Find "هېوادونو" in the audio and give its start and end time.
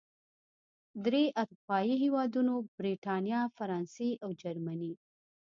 2.03-2.55